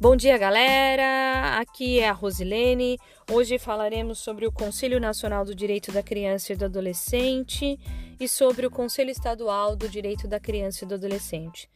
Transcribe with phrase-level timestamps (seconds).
[0.00, 1.58] Bom dia, galera!
[1.58, 2.98] Aqui é a Rosilene.
[3.30, 7.78] Hoje falaremos sobre o Conselho Nacional do Direito da Criança e do Adolescente
[8.18, 11.68] e sobre o Conselho Estadual do Direito da Criança e do Adolescente.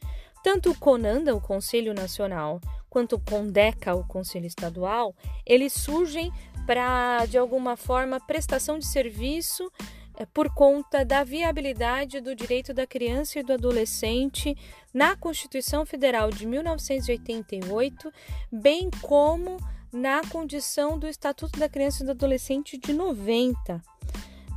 [0.43, 5.15] Tanto o CONANDA, o Conselho Nacional, quanto o CONDECA, o Conselho Estadual,
[5.45, 6.31] eles surgem
[6.65, 9.71] para, de alguma forma, prestação de serviço
[10.33, 14.55] por conta da viabilidade do direito da criança e do adolescente
[14.93, 18.11] na Constituição Federal de 1988,
[18.51, 19.57] bem como
[19.91, 23.81] na condição do Estatuto da Criança e do Adolescente de 90,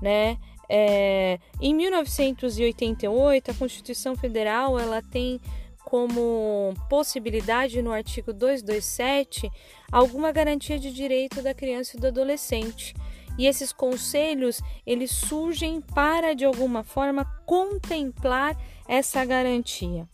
[0.02, 0.38] né?
[0.68, 5.40] É, em 1988, a Constituição Federal ela tem
[5.88, 9.50] como possibilidade no artigo 227
[9.90, 12.94] alguma garantia de direito da criança e do adolescente.
[13.38, 18.56] E esses conselhos, eles surgem para de alguma forma contemplar
[18.88, 20.08] essa garantia,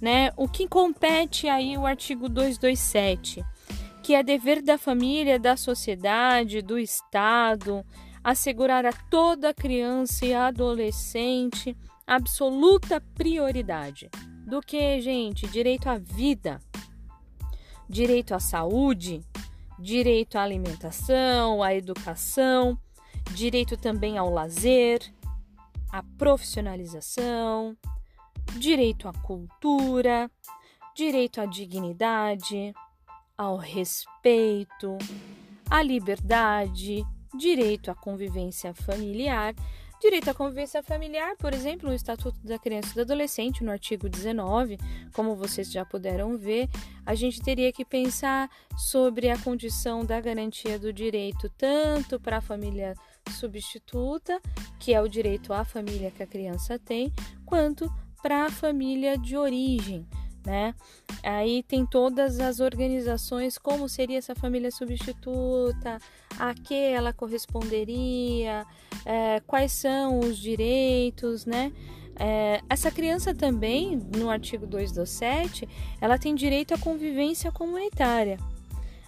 [0.00, 0.32] né?
[0.36, 3.44] O que compete aí o artigo 227,
[4.02, 7.84] que é dever da família, da sociedade, do Estado,
[8.24, 11.76] assegurar a toda criança e adolescente
[12.06, 14.10] absoluta prioridade
[14.46, 15.46] do que, gente?
[15.46, 16.60] Direito à vida,
[17.88, 19.22] direito à saúde,
[19.82, 22.78] direito à alimentação, à educação,
[23.34, 25.00] direito também ao lazer,
[25.90, 27.76] à profissionalização,
[28.56, 30.30] direito à cultura,
[30.94, 32.72] direito à dignidade,
[33.36, 34.96] ao respeito,
[35.68, 37.04] à liberdade,
[37.36, 39.52] direito à convivência familiar
[40.02, 44.08] Direito à convivência familiar, por exemplo, no Estatuto da Criança e do Adolescente, no artigo
[44.08, 44.76] 19,
[45.12, 46.68] como vocês já puderam ver,
[47.06, 52.40] a gente teria que pensar sobre a condição da garantia do direito tanto para a
[52.40, 52.96] família
[53.30, 54.40] substituta,
[54.80, 57.12] que é o direito à família que a criança tem,
[57.46, 57.88] quanto
[58.20, 60.04] para a família de origem
[60.44, 60.74] né?
[61.22, 65.98] Aí tem todas as organizações, como seria essa família substituta,
[66.38, 68.66] a que ela corresponderia,
[69.04, 71.72] é, quais são os direitos, né?
[72.16, 75.68] É, essa criança também, no artigo 227,
[76.00, 78.38] ela tem direito à convivência comunitária,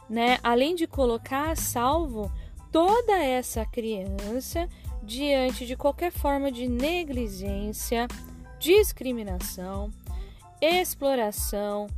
[0.08, 0.38] né?
[0.42, 2.32] Além de colocar a salvo
[2.72, 4.68] toda essa criança
[5.02, 8.08] diante de qualquer forma de negligência,
[8.58, 9.90] discriminação,
[10.64, 11.88] exploração,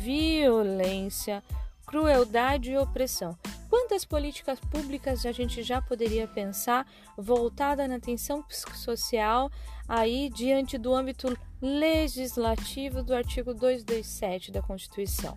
[0.00, 1.42] violência,
[1.86, 3.36] crueldade e opressão.
[3.68, 9.50] Quantas políticas públicas a gente já poderia pensar voltada na atenção psicossocial
[9.86, 15.36] aí diante do âmbito legislativo do artigo 227 da Constituição?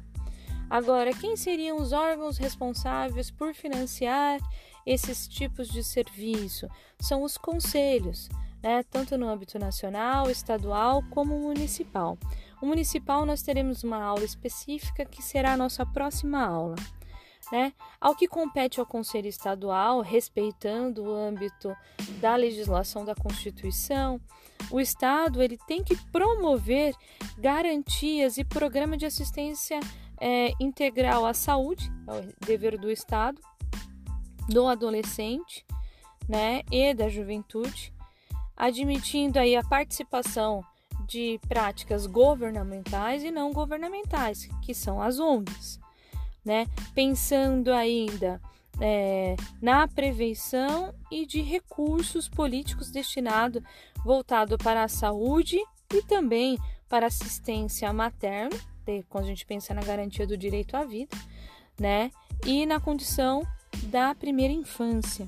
[0.69, 4.40] Agora, quem seriam os órgãos responsáveis por financiar
[4.85, 6.67] esses tipos de serviço?
[7.00, 8.29] São os conselhos,
[8.61, 8.84] né?
[8.84, 12.17] tanto no âmbito nacional, estadual como municipal.
[12.62, 16.75] O municipal nós teremos uma aula específica que será a nossa próxima aula.
[17.52, 17.74] Né?
[18.00, 21.75] Ao que compete ao Conselho Estadual, respeitando o âmbito
[22.20, 24.22] da legislação da Constituição,
[24.70, 26.94] o Estado ele tem que promover
[27.38, 29.80] garantias e programa de assistência
[30.20, 33.41] é, integral à saúde, é o dever do Estado,
[34.47, 35.66] do adolescente
[36.28, 37.94] né, e da juventude,
[38.56, 40.64] admitindo aí a participação
[41.09, 45.80] de práticas governamentais e não governamentais, que são as ONGs,
[46.46, 46.68] né?
[46.94, 48.40] Pensando ainda
[48.80, 53.64] é, na prevenção e de recursos políticos destinados
[54.06, 55.58] voltado para a saúde
[55.92, 58.56] e também para assistência materna,
[59.08, 61.16] quando a gente pensa na garantia do direito à vida,
[61.80, 62.12] né?
[62.46, 63.46] E na condição
[63.84, 65.28] da primeira infância.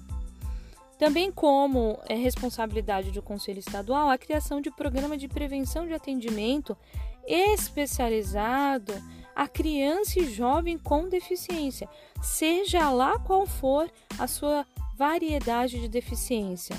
[1.01, 6.78] Também como é responsabilidade do Conselho Estadual a criação de programa de prevenção de atendimento
[7.25, 8.94] especializado
[9.35, 11.89] a criança e jovem com deficiência,
[12.22, 14.63] seja lá qual for a sua
[14.95, 16.75] variedade de deficiência.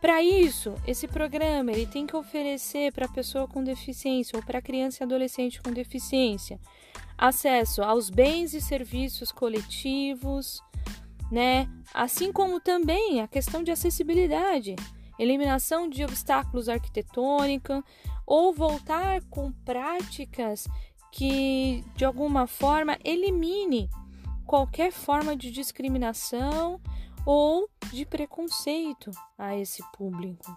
[0.00, 4.60] Para isso, esse programa ele tem que oferecer para a pessoa com deficiência ou para
[4.60, 6.60] a criança e adolescente com deficiência
[7.22, 10.60] acesso aos bens e serviços coletivos,
[11.32, 11.66] né?
[11.94, 14.76] Assim como também a questão de acessibilidade,
[15.18, 17.82] eliminação de obstáculos arquitetônicos
[18.26, 20.68] ou voltar com práticas
[21.10, 23.88] que de alguma forma elimine
[24.46, 26.78] qualquer forma de discriminação
[27.24, 30.54] ou de preconceito a esse público.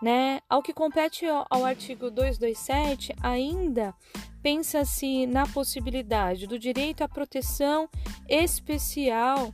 [0.00, 0.40] Né?
[0.48, 3.92] Ao que compete ao artigo 227, ainda
[4.40, 7.88] pensa-se na possibilidade do direito à proteção
[8.28, 9.52] especial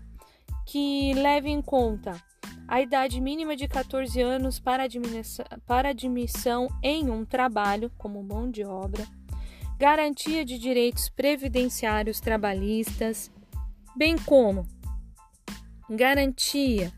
[0.69, 2.23] que leve em conta
[2.69, 4.87] a idade mínima de 14 anos para
[5.67, 9.07] para admissão em um trabalho como mão de obra,
[9.79, 13.31] garantia de direitos previdenciários trabalhistas,
[13.97, 14.67] bem como
[15.89, 16.93] garantia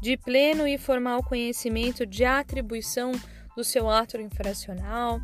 [0.00, 3.12] de pleno e formal conhecimento de atribuição
[3.54, 5.20] do seu ato infracional,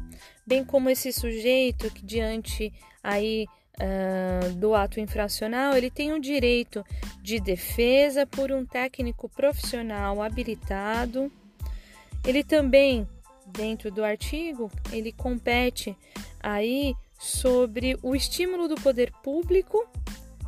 [0.47, 2.71] bem como esse sujeito que diante
[3.03, 3.47] aí
[3.79, 6.85] uh, do ato infracional ele tem o direito
[7.23, 11.31] de defesa por um técnico profissional habilitado.
[12.27, 13.09] Ele também,
[13.47, 15.97] dentro do artigo, ele compete
[16.41, 19.89] aí sobre o estímulo do poder público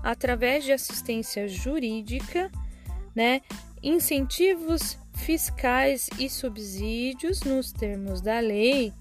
[0.02, 2.50] através de assistência jurídica,
[3.14, 3.40] né,
[3.82, 8.92] incentivos fiscais e subsídios nos termos da lei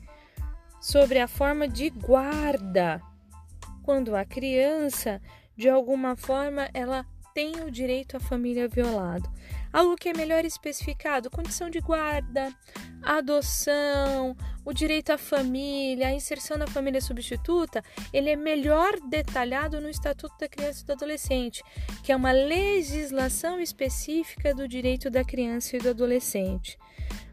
[0.81, 3.01] sobre a forma de guarda
[3.89, 5.19] quando a criança
[5.57, 7.03] de alguma forma ela
[7.33, 9.27] tem o direito à família violado.
[9.73, 12.53] Algo que é melhor especificado: condição de guarda,
[13.01, 17.83] adoção, o direito à família, a inserção na família substituta,
[18.13, 21.63] ele é melhor detalhado no Estatuto da Criança e do Adolescente,
[22.03, 26.77] que é uma legislação específica do direito da criança e do adolescente,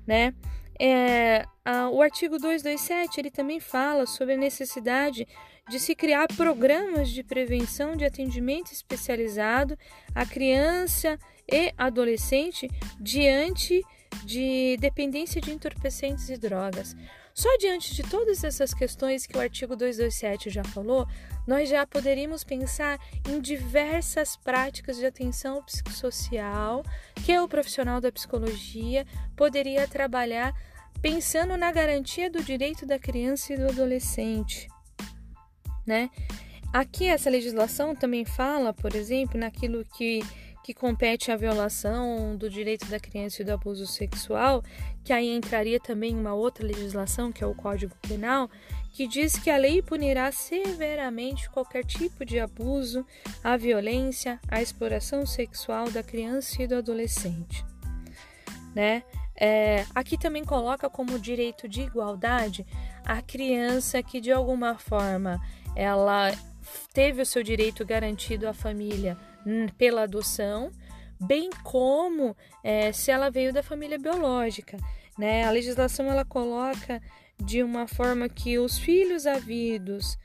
[0.07, 0.33] né?
[0.79, 5.27] É, a, o artigo 227 ele também fala sobre a necessidade
[5.69, 9.77] de se criar programas de prevenção de atendimento especializado
[10.15, 11.19] à criança
[11.51, 12.69] e adolescente
[13.01, 13.83] diante
[14.25, 16.95] de dependência de entorpecentes e drogas.
[17.37, 21.07] Só diante de todas essas questões que o artigo 227 já falou,
[21.47, 22.99] nós já poderíamos pensar
[23.29, 26.83] em diversas práticas de atenção psicossocial
[27.27, 29.07] que o profissional da psicologia
[29.37, 30.55] poderia trabalhar
[31.03, 34.67] pensando na garantia do direito da criança e do adolescente
[35.87, 36.11] né?
[36.73, 40.21] Aqui essa legislação também fala, por exemplo, naquilo que
[40.67, 44.65] que compete à violação do direito da criança e do abuso sexual,
[45.05, 48.51] que aí entraria também uma outra legislação, que é o Código Penal,
[48.91, 53.07] que diz que a lei punirá severamente qualquer tipo de abuso,
[53.45, 57.65] a violência, a exploração sexual da criança e do adolescente.
[58.75, 59.05] Né?
[59.37, 62.67] É, aqui também coloca como direito de igualdade
[63.05, 65.41] a criança que de alguma forma
[65.77, 66.33] ela
[66.93, 69.17] teve o seu direito garantido à família
[69.77, 70.71] pela adoção,
[71.21, 74.77] bem como é, se ela veio da família biológica.
[75.19, 75.45] Né?
[75.45, 77.01] A legislação ela coloca
[77.39, 80.19] de uma forma que os filhos havidos,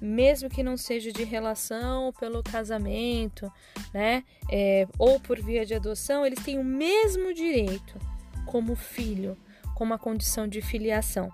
[0.00, 3.50] mesmo que não seja de relação pelo casamento,
[3.92, 7.98] né, é, ou por via de adoção, eles têm o mesmo direito
[8.46, 9.36] como filho
[9.76, 11.30] com uma condição de filiação.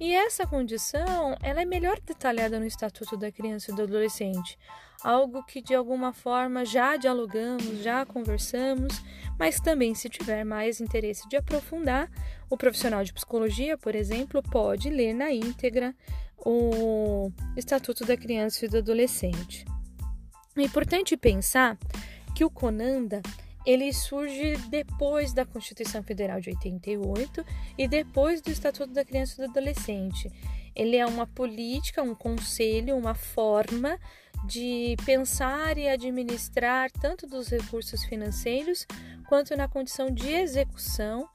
[0.00, 4.58] E essa condição, ela é melhor detalhada no Estatuto da Criança e do Adolescente,
[5.00, 9.00] algo que de alguma forma já dialogamos, já conversamos,
[9.38, 12.10] mas também se tiver mais interesse de aprofundar,
[12.50, 15.94] o profissional de psicologia, por exemplo, pode ler na íntegra
[16.36, 19.64] o Estatuto da Criança e do Adolescente.
[20.56, 21.78] É importante pensar
[22.34, 23.22] que o Conanda
[23.64, 27.44] ele surge depois da Constituição Federal de 88
[27.78, 30.30] e depois do Estatuto da Criança e do Adolescente.
[30.76, 33.98] Ele é uma política, um conselho, uma forma
[34.46, 38.86] de pensar e administrar tanto dos recursos financeiros
[39.26, 41.26] quanto na condição de execução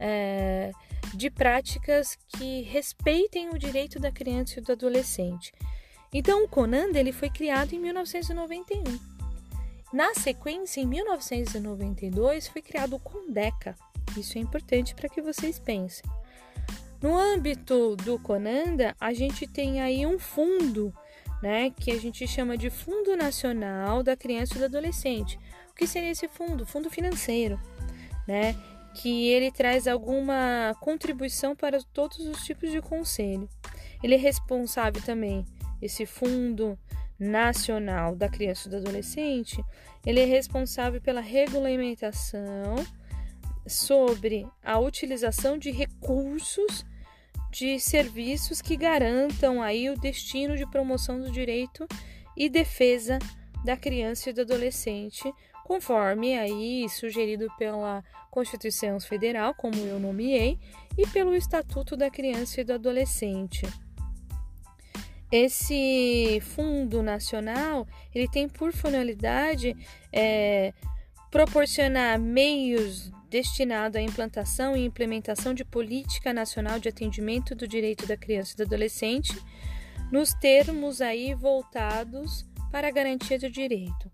[0.00, 0.72] é,
[1.14, 5.52] de práticas que respeitem o direito da criança e do adolescente.
[6.12, 9.15] Então, o CONANDA ele foi criado em 1991
[9.92, 13.76] na sequência, em 1992, foi criado o Condeca.
[14.16, 16.04] Isso é importante para que vocês pensem.
[17.00, 20.92] No âmbito do Conanda, a gente tem aí um fundo,
[21.42, 25.38] né, que a gente chama de Fundo Nacional da Criança e do Adolescente.
[25.70, 26.66] O que seria esse fundo?
[26.66, 27.60] Fundo financeiro,
[28.26, 28.56] né,
[28.94, 33.48] que ele traz alguma contribuição para todos os tipos de conselho.
[34.02, 35.44] Ele é responsável também
[35.80, 36.78] esse fundo
[37.18, 39.64] Nacional da Criança e do Adolescente,
[40.04, 42.76] ele é responsável pela regulamentação
[43.66, 46.84] sobre a utilização de recursos
[47.50, 51.86] de serviços que garantam aí o destino de promoção do direito
[52.36, 53.18] e defesa
[53.64, 55.32] da criança e do adolescente,
[55.64, 60.58] conforme aí sugerido pela Constituição Federal, como eu nomeei,
[60.96, 63.66] e pelo Estatuto da Criança e do Adolescente.
[65.30, 69.76] Esse fundo nacional ele tem por finalidade
[70.12, 70.72] é,
[71.30, 78.16] proporcionar meios destinados à implantação e implementação de política nacional de atendimento do direito da
[78.16, 79.36] criança e do adolescente,
[80.12, 84.10] nos termos aí voltados para a garantia do direito.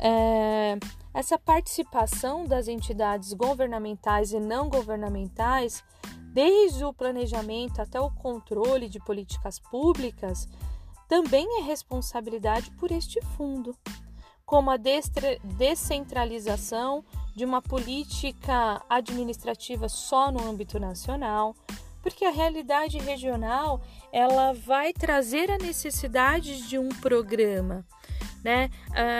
[0.00, 0.76] É,
[1.14, 5.82] essa participação das entidades governamentais e não governamentais
[6.36, 10.46] desde o planejamento até o controle de políticas públicas,
[11.08, 13.74] também é responsabilidade por este fundo,
[14.44, 17.02] como a descentralização
[17.34, 21.56] de uma política administrativa só no âmbito nacional,
[22.02, 23.80] porque a realidade regional
[24.12, 27.82] ela vai trazer a necessidade de um programa.
[28.44, 28.68] Né?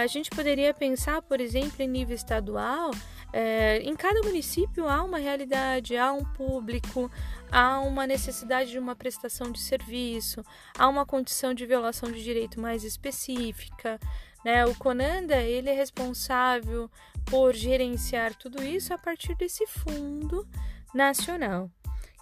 [0.03, 2.91] A gente poderia pensar, por exemplo, em nível estadual,
[3.39, 7.11] é, em cada município há uma realidade, há um público,
[7.53, 10.43] há uma necessidade de uma prestação de serviço,
[10.79, 14.01] há uma condição de violação de direito mais específica.
[14.43, 14.65] Né?
[14.65, 16.91] O Conanda ele é responsável
[17.27, 20.49] por gerenciar tudo isso a partir desse fundo
[20.95, 21.71] nacional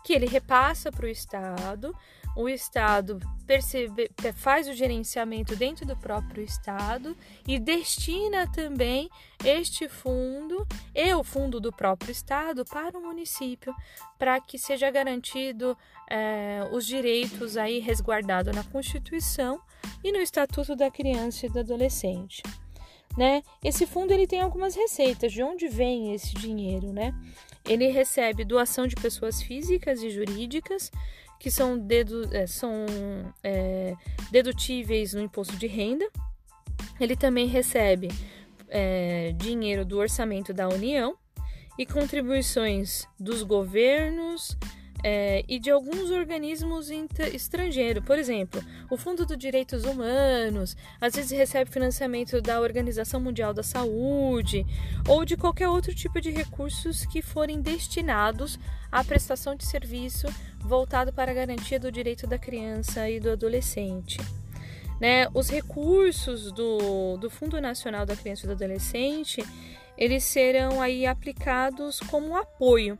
[0.02, 1.96] que ele repassa para o Estado,
[2.36, 9.08] o Estado percebe, faz o gerenciamento dentro do próprio Estado e destina também
[9.44, 13.74] este fundo e o fundo do próprio Estado para o município,
[14.18, 15.76] para que seja garantido
[16.10, 19.60] é, os direitos aí resguardados na Constituição
[20.02, 22.42] e no Estatuto da Criança e do Adolescente.
[23.16, 23.42] Né?
[23.62, 25.32] Esse fundo ele tem algumas receitas.
[25.32, 27.14] De onde vem esse dinheiro, né?
[27.66, 30.90] Ele recebe doação de pessoas físicas e jurídicas
[31.38, 32.86] que são, dedu é, são
[33.42, 33.94] é,
[34.30, 36.08] dedutíveis no imposto de renda.
[37.00, 38.08] Ele também recebe
[38.68, 41.16] é, dinheiro do orçamento da União
[41.78, 44.56] e contribuições dos governos,
[45.06, 46.88] é, e de alguns organismos
[47.34, 48.02] estrangeiros.
[48.02, 53.62] Por exemplo, o Fundo dos Direitos Humanos, às vezes recebe financiamento da Organização Mundial da
[53.62, 54.64] Saúde
[55.06, 58.58] ou de qualquer outro tipo de recursos que forem destinados
[58.90, 60.26] à prestação de serviço
[60.58, 64.18] voltado para a garantia do direito da criança e do adolescente.
[64.98, 65.28] Né?
[65.34, 69.44] Os recursos do, do Fundo Nacional da Criança e do Adolescente
[69.98, 72.98] eles serão aí aplicados como apoio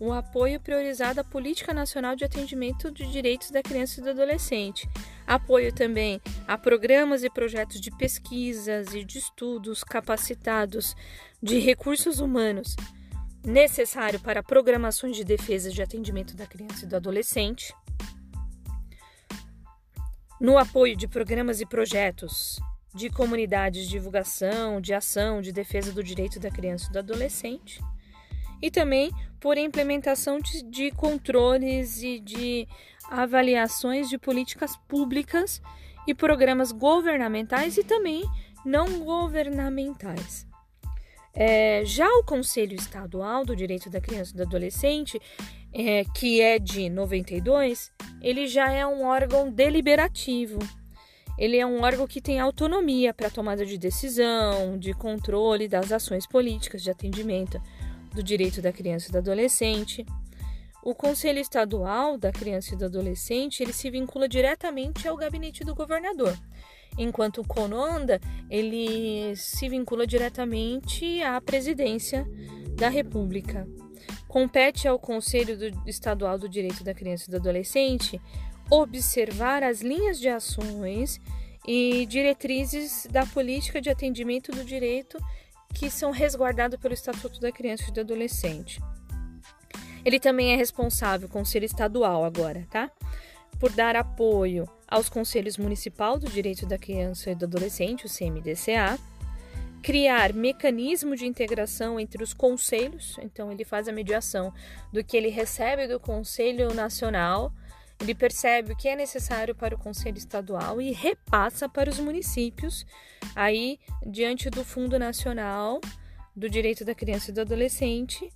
[0.00, 4.88] um apoio priorizado à Política Nacional de Atendimento de Direitos da Criança e do Adolescente.
[5.26, 10.94] Apoio também a programas e projetos de pesquisas e de estudos capacitados
[11.42, 12.76] de recursos humanos
[13.44, 17.72] necessário para programações de defesa de atendimento da criança e do adolescente.
[20.40, 22.58] No apoio de programas e projetos
[22.94, 27.80] de comunidades de divulgação, de ação, de defesa do direito da criança e do adolescente
[28.60, 29.10] e também
[29.40, 32.66] por implementação de, de controles e de
[33.10, 35.62] avaliações de políticas públicas
[36.06, 38.24] e programas governamentais e também
[38.64, 40.46] não governamentais.
[41.34, 45.20] É, já o Conselho Estadual do Direito da Criança e do Adolescente,
[45.72, 50.58] é, que é de 92, ele já é um órgão deliberativo.
[51.38, 56.26] Ele é um órgão que tem autonomia para tomada de decisão, de controle das ações
[56.26, 57.60] políticas de atendimento
[58.16, 60.04] do Direito da Criança e do Adolescente.
[60.82, 65.74] O Conselho Estadual da Criança e do Adolescente ele se vincula diretamente ao gabinete do
[65.74, 66.34] governador,
[66.96, 72.26] enquanto o CONONDA ele se vincula diretamente à presidência
[72.74, 73.68] da República.
[74.26, 78.20] Compete ao Conselho do Estadual do Direito da Criança e do Adolescente
[78.70, 81.20] observar as linhas de ações
[81.66, 85.18] e diretrizes da política de atendimento do direito
[85.76, 88.80] que são resguardados pelo Estatuto da Criança e do Adolescente.
[90.06, 92.90] Ele também é responsável, Conselho Estadual agora, tá?
[93.60, 98.98] Por dar apoio aos Conselhos Municipal do Direito da Criança e do Adolescente, o CMDCA,
[99.82, 104.54] criar mecanismo de integração entre os conselhos, então ele faz a mediação
[104.90, 107.52] do que ele recebe do Conselho Nacional
[108.00, 112.86] ele percebe o que é necessário para o Conselho Estadual e repassa para os municípios,
[113.34, 115.80] aí diante do Fundo Nacional
[116.34, 118.30] do Direito da Criança e do Adolescente,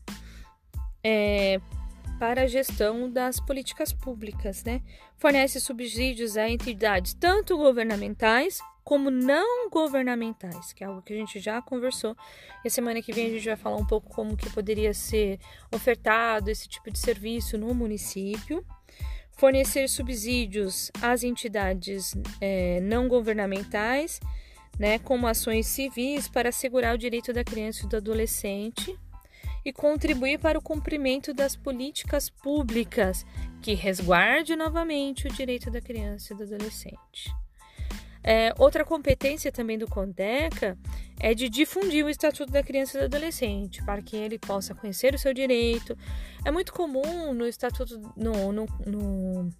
[1.05, 1.61] é,
[2.19, 4.83] para a gestão das políticas públicas, né?
[5.19, 11.39] Fornece subsídios a entidades tanto governamentais como não governamentais, que é algo que a gente
[11.39, 12.17] já conversou.
[12.65, 15.39] E a semana que vem a gente vai falar um pouco como que poderia ser
[15.73, 18.65] ofertado esse tipo de serviço no município
[19.41, 24.21] fornecer subsídios às entidades é, não governamentais,
[24.79, 28.95] né, como ações civis para assegurar o direito da criança e do adolescente
[29.65, 33.25] e contribuir para o cumprimento das políticas públicas
[33.63, 37.35] que resguarde novamente o direito da criança e do adolescente.
[38.23, 40.77] É, outra competência também do CONDECA
[41.19, 45.15] é de difundir o Estatuto da Criança e do Adolescente, para que ele possa conhecer
[45.15, 45.97] o seu direito.
[46.45, 49.51] É muito comum no Estatuto, no, no, no,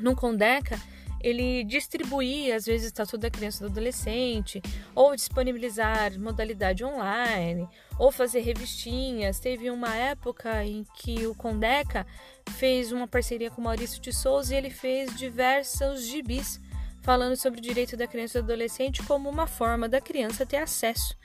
[0.00, 0.78] no CONDECA,
[1.20, 4.62] ele distribuir, às vezes, o estatuto da criança e do adolescente,
[4.94, 9.40] ou disponibilizar modalidade online, ou fazer revistinhas.
[9.40, 12.06] Teve uma época em que o Condeca
[12.50, 16.60] fez uma parceria com Maurício de Souza e ele fez diversos gibis
[17.08, 20.58] falando sobre o direito da criança e do adolescente como uma forma da criança ter
[20.58, 21.16] acesso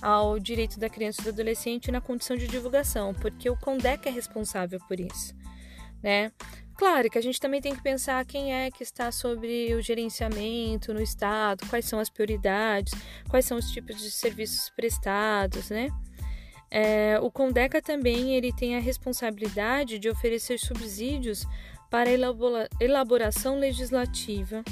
[0.00, 4.10] ao direito da criança e do adolescente na condição de divulgação, porque o CONDEC é
[4.10, 5.34] responsável por isso,
[6.02, 6.32] né?
[6.74, 10.94] Claro que a gente também tem que pensar quem é que está sobre o gerenciamento
[10.94, 12.94] no Estado, quais são as prioridades,
[13.28, 15.90] quais são os tipos de serviços prestados, né?
[16.70, 21.44] É, o Condeca também ele tem a responsabilidade de oferecer subsídios
[21.90, 24.64] para a elaboração legislativa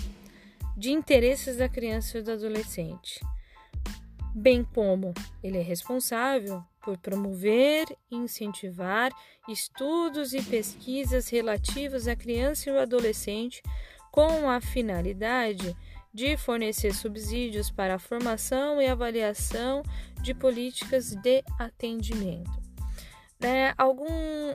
[0.76, 3.20] de interesses da criança e do adolescente,
[4.34, 9.12] bem como ele é responsável por promover e incentivar
[9.48, 13.62] estudos e pesquisas relativos à criança e ao adolescente
[14.10, 15.76] com a finalidade
[16.12, 19.82] de fornecer subsídios para a formação e avaliação
[20.22, 22.62] de políticas de atendimento.
[23.40, 24.08] É, algum,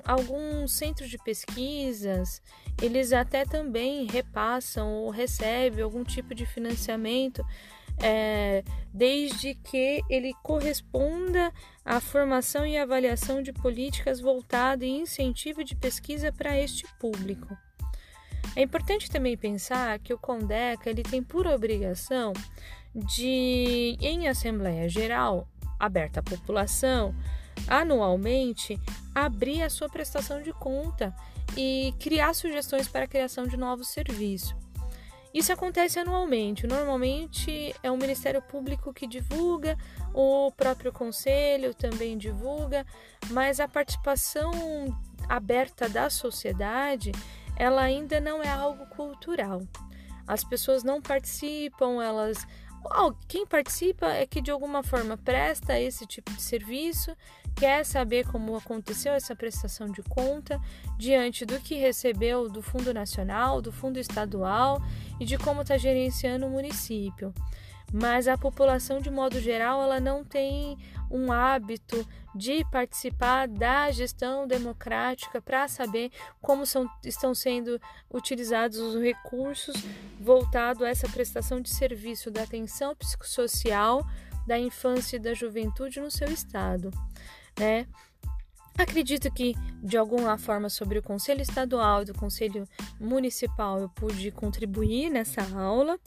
[0.05, 2.41] alguns centros de pesquisas
[2.81, 7.45] eles até também repassam ou recebem algum tipo de financiamento
[8.01, 11.51] é, desde que ele corresponda
[11.83, 17.57] à formação e avaliação de políticas voltadas e incentivo de pesquisa para este público.
[18.55, 22.33] É importante também pensar que o Condeca ele tem por obrigação
[22.95, 25.47] de, em Assembleia Geral,
[25.79, 27.13] aberta à população,
[27.67, 28.79] anualmente,
[29.13, 31.15] abrir a sua prestação de conta
[31.57, 34.55] e criar sugestões para a criação de novos serviços.
[35.33, 36.65] Isso acontece anualmente.
[36.65, 39.77] Normalmente é o Ministério Público que divulga,
[40.13, 42.85] o próprio Conselho também divulga,
[43.29, 44.51] mas a participação
[45.27, 47.11] aberta da sociedade,
[47.55, 49.61] ela ainda não é algo cultural.
[50.25, 52.47] As pessoas não participam, elas
[53.27, 57.15] quem participa é que de alguma forma presta esse tipo de serviço,
[57.55, 60.59] quer saber como aconteceu essa prestação de conta
[60.97, 64.81] diante do que recebeu do Fundo Nacional, do Fundo Estadual
[65.19, 67.33] e de como está gerenciando o município.
[67.91, 70.77] Mas a população, de modo geral, ela não tem
[71.09, 79.01] um hábito de participar da gestão democrática para saber como são, estão sendo utilizados os
[79.01, 79.75] recursos
[80.19, 84.05] voltados a essa prestação de serviço da atenção psicossocial
[84.45, 86.91] da infância e da juventude no seu estado,
[87.59, 87.87] né?
[88.77, 92.65] Acredito que, de alguma forma, sobre o Conselho Estadual e do Conselho
[92.97, 95.99] Municipal eu pude contribuir nessa aula.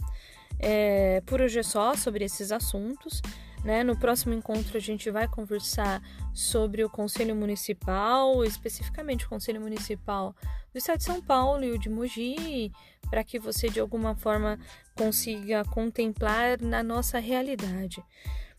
[0.62, 3.20] É, por hoje é só sobre esses assuntos.
[3.64, 3.84] Né?
[3.84, 10.34] No próximo encontro, a gente vai conversar sobre o Conselho Municipal, especificamente o Conselho Municipal
[10.72, 12.72] do Estado de São Paulo e o de Mogi,
[13.08, 14.58] para que você, de alguma forma,
[14.96, 18.02] consiga contemplar na nossa realidade.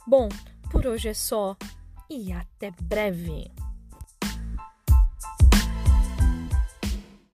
[0.07, 0.29] Bom,
[0.71, 1.57] por hoje é só
[2.09, 3.51] e até breve!